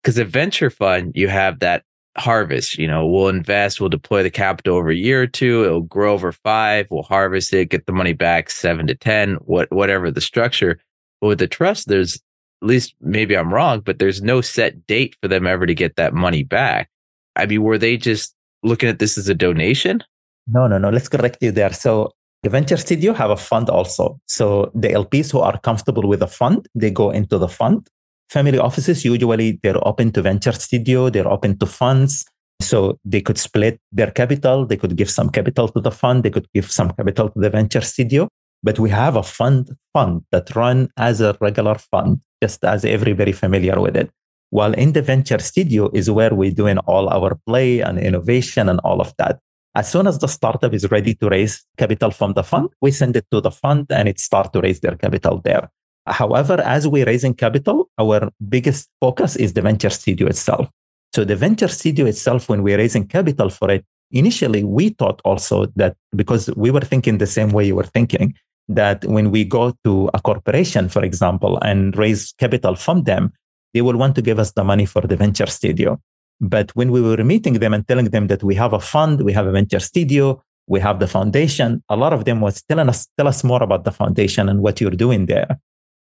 [0.03, 1.83] because a venture fund, you have that
[2.17, 5.83] harvest, you know, we'll invest, we'll deploy the capital over a year or two, it'll
[5.83, 10.11] grow over five, we'll harvest it, get the money back seven to 10, what, whatever
[10.11, 10.81] the structure.
[11.21, 12.17] But with the trust, there's
[12.63, 15.97] at least maybe I'm wrong, but there's no set date for them ever to get
[15.97, 16.91] that money back.
[17.37, 20.03] I mean, were they just looking at this as a donation?
[20.49, 20.91] No, no, no.
[20.91, 21.73] Let's correct you there.
[21.73, 24.21] So the venture studio have a fund also.
[24.27, 27.89] So the LPs who are comfortable with the fund, they go into the fund.
[28.31, 32.27] Family offices usually they're open to venture studio, they're open to funds.
[32.61, 36.31] So they could split their capital, they could give some capital to the fund, they
[36.31, 38.29] could give some capital to the venture studio.
[38.63, 43.33] But we have a fund fund that run as a regular fund, just as everybody
[43.33, 44.11] familiar with it.
[44.51, 48.81] While in the venture studio is where we're doing all our play and innovation and
[48.81, 49.39] all of that.
[49.75, 53.15] As soon as the startup is ready to raise capital from the fund, we send
[53.15, 55.71] it to the fund and it starts to raise their capital there.
[56.11, 60.69] However, as we're raising capital, our biggest focus is the venture studio itself.
[61.15, 65.67] So the venture studio itself, when we're raising capital for it, initially we thought also
[65.77, 68.35] that because we were thinking the same way you were thinking,
[68.69, 73.33] that when we go to a corporation, for example, and raise capital from them,
[73.75, 76.01] they will want to give us the money for the venture studio.
[76.41, 79.33] But when we were meeting them and telling them that we have a fund, we
[79.33, 83.09] have a venture studio, we have the foundation, a lot of them was telling us,
[83.17, 85.59] tell us more about the foundation and what you're doing there.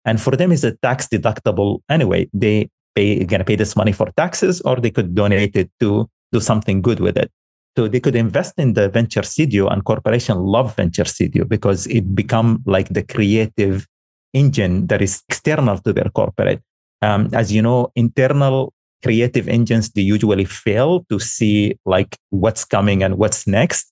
[0.07, 2.29] And for them, is a tax deductible anyway.
[2.33, 6.39] They pay gonna pay this money for taxes, or they could donate it to do
[6.39, 7.29] something good with it.
[7.77, 12.15] So they could invest in the venture studio, and corporation love venture studio because it
[12.15, 13.85] become like the creative
[14.33, 16.61] engine that is external to their corporate.
[17.01, 23.03] Um, as you know, internal creative engines they usually fail to see like what's coming
[23.03, 23.91] and what's next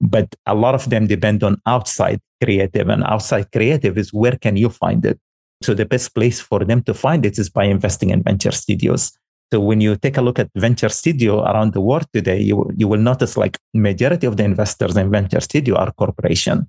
[0.00, 4.56] but a lot of them depend on outside creative and outside creative is where can
[4.56, 5.18] you find it
[5.62, 9.12] so the best place for them to find it is by investing in venture studios
[9.52, 12.88] so when you take a look at venture studio around the world today you, you
[12.88, 16.68] will notice like majority of the investors in venture studio are corporation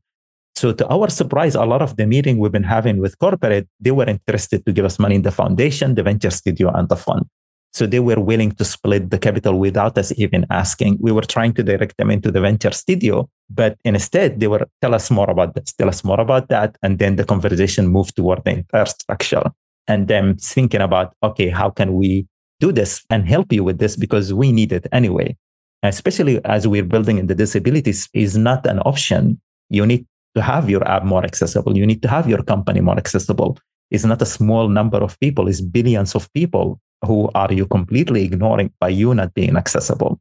[0.57, 3.91] so to our surprise, a lot of the meeting we've been having with corporate, they
[3.91, 7.27] were interested to give us money in the foundation, the venture studio, and the fund.
[7.73, 10.97] So they were willing to split the capital without us even asking.
[10.99, 14.93] We were trying to direct them into the venture studio, but instead they were tell
[14.93, 16.77] us more about this, tell us more about that.
[16.81, 19.51] And then the conversation moved toward the entire structure
[19.87, 22.27] and them thinking about, okay, how can we
[22.59, 25.35] do this and help you with this because we need it anyway.
[25.83, 29.39] Especially as we're building in the disabilities is not an option.
[29.69, 31.77] You need to have your app more accessible.
[31.77, 33.57] You need to have your company more accessible.
[33.91, 38.23] It's not a small number of people, it's billions of people who are you completely
[38.23, 40.19] ignoring by you not being accessible.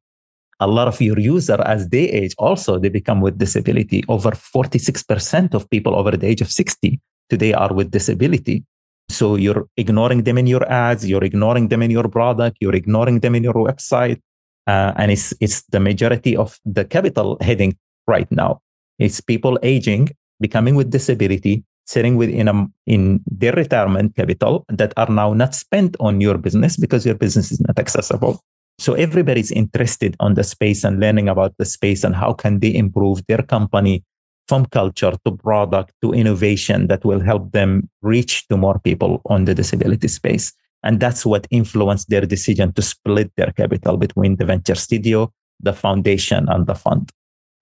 [0.60, 4.02] A lot of your user as they age also they become with disability.
[4.08, 8.64] Over 46% of people over the age of 60 today are with disability.
[9.08, 13.20] So you're ignoring them in your ads, you're ignoring them in your product, you're ignoring
[13.20, 14.20] them in your website.
[14.66, 17.76] Uh, and it's, it's the majority of the capital heading
[18.06, 18.60] right now.
[18.98, 25.08] It's people aging, becoming with disability, sitting within a, in their retirement capital that are
[25.08, 28.42] now not spent on your business because your business is not accessible.
[28.78, 32.74] So everybody's interested on the space and learning about the space and how can they
[32.74, 34.04] improve their company
[34.48, 39.44] from culture to product to innovation that will help them reach to more people on
[39.44, 40.52] the disability space.
[40.82, 45.72] And that's what influenced their decision to split their capital between the venture studio, the
[45.72, 47.10] foundation, and the fund.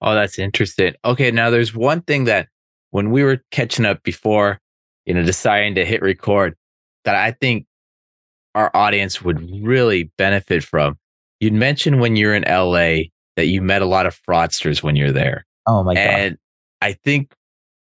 [0.03, 0.95] Oh, that's interesting.
[1.05, 2.49] Okay, now there's one thing that
[2.91, 4.61] when we were catching up before,
[5.07, 6.55] you know, deciding to hit record,
[7.05, 7.67] that I think
[8.55, 10.99] our audience would really benefit from.
[11.41, 15.13] You'd mentioned when you're in LA that you met a lot of fraudsters when you're
[15.13, 15.45] there.
[15.67, 16.01] Oh my god.
[16.01, 16.39] And
[16.81, 17.35] I think,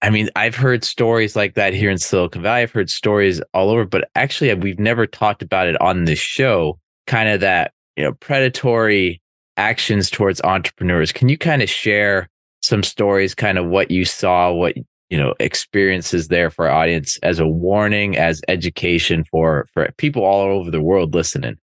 [0.02, 2.62] I mean, I've heard stories like that here in Silicon Valley.
[2.62, 6.18] I've heard stories all over, but actually, uh, we've never talked about it on this
[6.18, 6.78] show.
[7.06, 9.20] Kind of that, you know, predatory
[9.56, 11.12] actions towards entrepreneurs.
[11.12, 12.28] Can you kind of share
[12.62, 14.74] some stories, kind of what you saw, what
[15.08, 20.24] you know, experiences there for our audience as a warning, as education for for people
[20.24, 21.56] all over the world listening?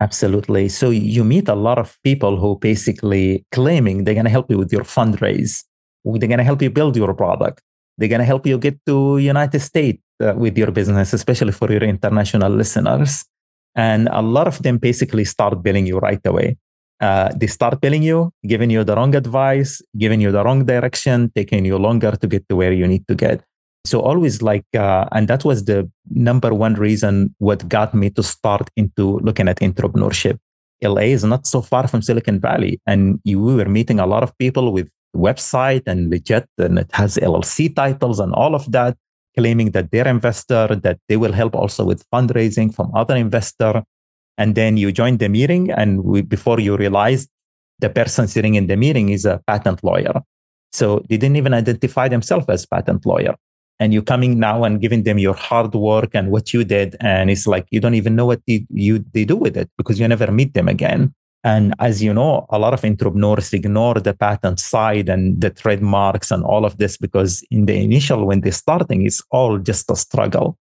[0.00, 0.68] Absolutely.
[0.68, 4.58] So you meet a lot of people who basically claiming they're going to help you
[4.58, 5.64] with your fundraise
[6.14, 7.60] they're going to help you build your product.
[7.98, 11.70] They're going to help you get to United States uh, with your business, especially for
[11.72, 13.24] your international listeners.
[13.74, 16.56] And a lot of them basically start billing you right away.
[17.00, 21.30] Uh, they start billing you, giving you the wrong advice, giving you the wrong direction,
[21.34, 23.42] taking you longer to get to where you need to get.
[23.86, 28.22] So always like, uh, and that was the number one reason what got me to
[28.22, 30.38] start into looking at entrepreneurship.
[30.82, 34.22] LA is not so far from Silicon Valley, and you, we were meeting a lot
[34.22, 38.96] of people with website and legit and it has LLC titles and all of that,
[39.36, 43.82] claiming that they're investor, that they will help also with fundraising from other investor.
[44.38, 47.26] And then you join the meeting and we, before you realize
[47.78, 50.20] the person sitting in the meeting is a patent lawyer.
[50.72, 53.34] So they didn't even identify themselves as patent lawyer.
[53.78, 56.96] And you're coming now and giving them your hard work and what you did.
[57.00, 60.00] And it's like, you don't even know what they, you, they do with it because
[60.00, 61.14] you never meet them again.
[61.44, 66.30] And as you know, a lot of entrepreneurs ignore the patent side and the trademarks
[66.30, 69.96] and all of this because in the initial, when they're starting, it's all just a
[69.96, 70.58] struggle.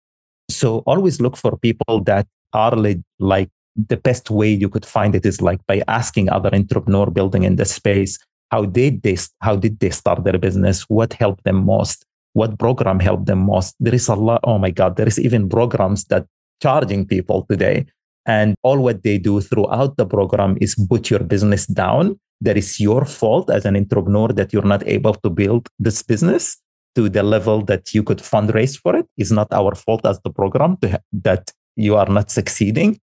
[0.49, 2.76] So always look for people that are
[3.20, 7.43] like the best way you could find it is like by asking other entrepreneur building
[7.43, 8.18] in the space
[8.51, 13.00] how did they how did they start their business what helped them most what program
[13.00, 16.26] helped them most there is a lot oh my god there is even programs that
[16.62, 17.86] charging people today
[18.26, 22.20] and all what they do throughout the program is put your business down.
[22.40, 26.58] That is your fault as an entrepreneur that you're not able to build this business
[26.96, 29.08] to the level that you could fundraise for it.
[29.18, 33.00] It's not our fault as the program ha- that you are not succeeding.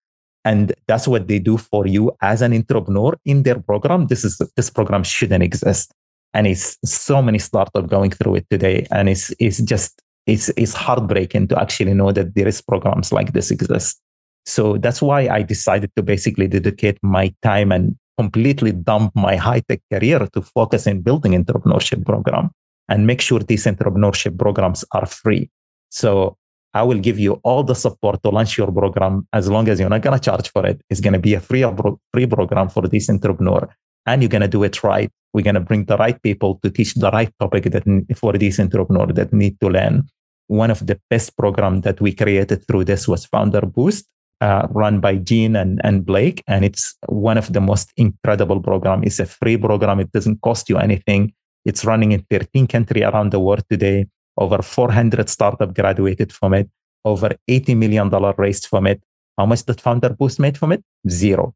[0.45, 4.07] And that's what they do for you as an entrepreneur in their program.
[4.07, 5.93] This is this program shouldn't exist.
[6.33, 8.87] And it's so many startups going through it today.
[8.91, 13.33] And it's it's just it's it's heartbreaking to actually know that there is programs like
[13.33, 14.01] this exist.
[14.45, 19.61] So that's why I decided to basically dedicate my time and completely dump my high
[19.61, 22.51] tech career to focus in building entrepreneurship program
[22.89, 25.49] and make sure these entrepreneurship programs are free.
[25.89, 26.37] So
[26.73, 29.89] I will give you all the support to launch your program as long as you're
[29.89, 30.81] not going to charge for it.
[30.89, 31.63] It's going to be a free,
[32.11, 33.69] free program for this entrepreneur
[34.05, 35.11] and you're going to do it right.
[35.33, 37.83] We're going to bring the right people to teach the right topic that
[38.15, 40.07] for these entrepreneurs that need to learn.
[40.47, 44.05] One of the best programs that we created through this was Founder Boost
[44.41, 46.43] uh, run by Gene and, and Blake.
[46.47, 49.03] And it's one of the most incredible program.
[49.03, 50.01] It's a free program.
[50.01, 51.33] It doesn't cost you anything.
[51.65, 54.07] It's running in 13 countries around the world today.
[54.37, 56.69] Over 400 startup graduated from it.
[57.05, 59.01] Over $80 million raised from it.
[59.37, 60.83] How much did Founder Boost made from it?
[61.09, 61.55] Zero.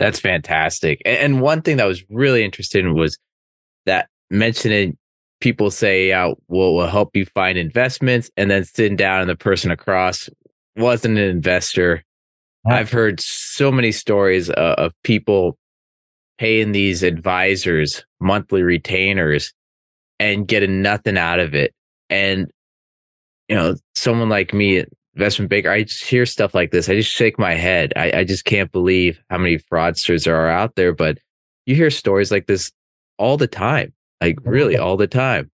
[0.00, 1.00] That's fantastic.
[1.04, 3.16] And one thing that was really interesting was
[3.86, 4.96] that mentioning
[5.40, 8.30] people say, uh, well, we'll help you find investments.
[8.36, 10.28] And then sitting down and the person across
[10.76, 12.02] wasn't an investor
[12.66, 15.56] I've heard so many stories uh, of people
[16.38, 19.52] paying these advisors monthly retainers
[20.18, 21.74] and getting nothing out of it.
[22.10, 22.50] And,
[23.48, 24.84] you know, someone like me,
[25.20, 26.88] investment banker, I just hear stuff like this.
[26.88, 27.92] I just shake my head.
[27.94, 30.94] I, I just can't believe how many fraudsters are out there.
[30.94, 31.18] But
[31.66, 32.72] you hear stories like this
[33.18, 33.92] all the time,
[34.22, 35.50] like really all the time.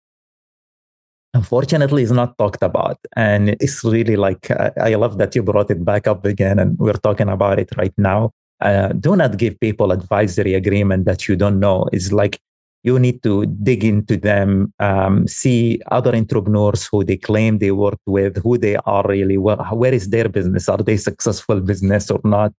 [1.35, 5.71] unfortunately is not talked about and it's really like uh, i love that you brought
[5.75, 9.59] it back up again and we're talking about it right now uh, do not give
[9.59, 12.39] people advisory agreement that you don't know is like
[12.85, 17.99] you need to dig into them um, see other entrepreneurs who they claim they work
[18.07, 20.69] with who they are really where, where is their business?
[20.69, 22.53] Are they successful business or not?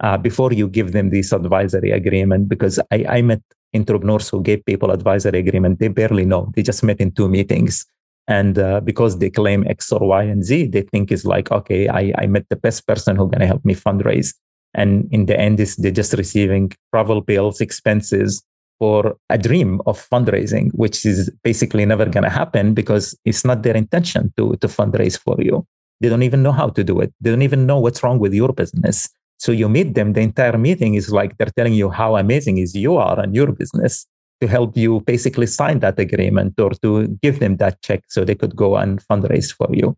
[0.00, 3.42] Uh, before you give them this advisory agreement because I, I met
[3.74, 7.86] entrepreneurs who gave people advisory agreement they barely know they just met in two meetings.
[8.28, 11.88] And uh, because they claim X or Y and Z, they think it's like, okay,
[11.88, 14.34] I, I met the best person who's going to help me fundraise.
[14.72, 18.40] And in the end, is they're just receiving travel bills, expenses
[18.80, 23.62] for a dream of fundraising, which is basically never going to happen because it's not
[23.62, 25.66] their intention to, to fundraise for you.
[26.00, 27.12] They don't even know how to do it.
[27.20, 29.08] They don't even know what's wrong with your business.
[29.38, 32.74] So you meet them, the entire meeting is like they're telling you how amazing is
[32.74, 34.06] you are and your business
[34.40, 38.34] to help you basically sign that agreement or to give them that check so they
[38.34, 39.94] could go and fundraise for you.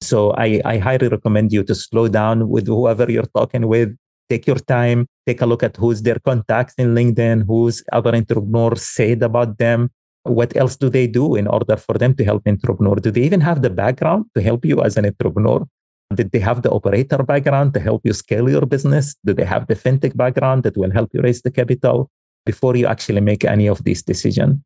[0.00, 3.96] So I, I highly recommend you to slow down with whoever you're talking with.
[4.30, 8.82] Take your time, take a look at who's their contacts in LinkedIn, who's other entrepreneurs
[8.82, 9.90] said about them.
[10.22, 12.96] What else do they do in order for them to help entrepreneur?
[12.96, 15.66] Do they even have the background to help you as an entrepreneur?
[16.14, 19.16] Did they have the operator background to help you scale your business?
[19.24, 22.10] Do they have the fintech background that will help you raise the capital?
[22.46, 24.56] before you actually make any of these decisions.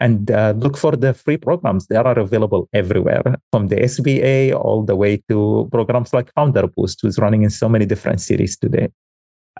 [0.00, 1.86] And uh, look for the free programs.
[1.86, 7.00] They are available everywhere, from the SBA all the way to programs like Founder Boost,
[7.02, 8.88] who's running in so many different cities today.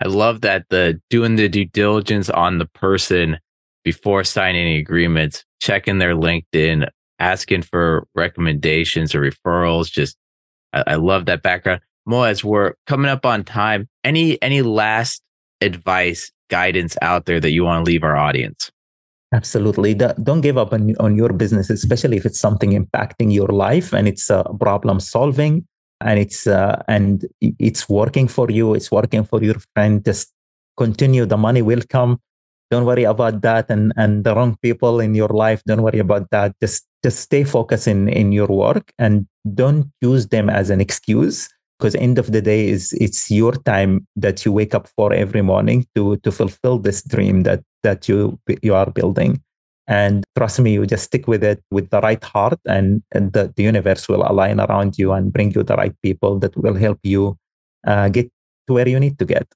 [0.01, 3.37] I love that the doing the due diligence on the person
[3.83, 6.87] before signing any agreements, checking their LinkedIn,
[7.19, 9.91] asking for recommendations or referrals.
[9.91, 10.17] Just
[10.73, 11.81] I, I love that background.
[12.05, 15.21] Mo, as we're coming up on time, any any last
[15.61, 18.71] advice guidance out there that you want to leave our audience?
[19.33, 19.95] Absolutely.
[19.95, 24.07] Don't give up on, on your business, especially if it's something impacting your life and
[24.07, 25.65] it's uh, problem solving
[26.03, 28.73] and it's uh, and it's working for you.
[28.73, 30.03] It's working for your friend.
[30.03, 30.31] Just
[30.77, 31.25] continue.
[31.25, 32.19] The money will come.
[32.71, 35.61] Don't worry about that and and the wrong people in your life.
[35.65, 36.55] Don't worry about that.
[36.61, 41.49] Just just stay focused in in your work and don't use them as an excuse
[41.77, 45.41] because end of the day is it's your time that you wake up for every
[45.41, 49.41] morning to to fulfill this dream that that you you are building
[49.87, 53.51] and trust me you just stick with it with the right heart and, and the,
[53.55, 56.99] the universe will align around you and bring you the right people that will help
[57.03, 57.37] you
[57.85, 58.29] uh, get
[58.67, 59.47] to where you need to get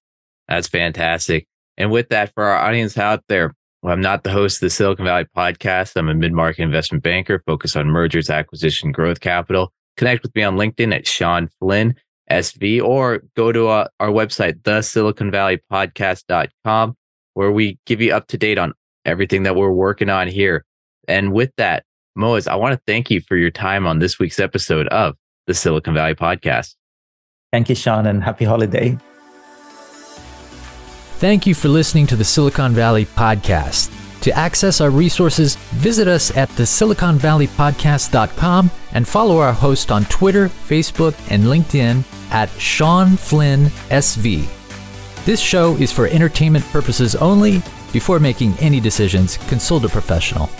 [0.47, 1.47] that's fantastic
[1.77, 3.53] and with that for our audience out there
[3.83, 5.95] well, I'm not the host of the Silicon Valley podcast.
[5.95, 9.71] I'm a mid-market investment banker focused on mergers, acquisition, growth capital.
[9.97, 11.95] Connect with me on LinkedIn at Sean Flynn.
[12.29, 16.95] SV or go to uh, our website, the Silicon Valley Podcast.com,
[17.33, 18.73] where we give you up to date on
[19.07, 20.65] everything that we're working on here.
[21.07, 21.83] And with that,
[22.17, 25.15] Moaz, I want to thank you for your time on this week's episode of
[25.47, 26.75] the Silicon Valley Podcast.
[27.51, 28.97] Thank you, Sean, and happy holiday.
[31.19, 33.91] Thank you for listening to the Silicon Valley Podcast.
[34.21, 40.49] To access our resources, visit us at the SiliconValleyPodcast.com and follow our host on Twitter,
[40.49, 44.47] Facebook, and LinkedIn at Sean Flynn SV.
[45.25, 47.61] This show is for entertainment purposes only.
[47.97, 50.51] Before making any decisions, consult a professional.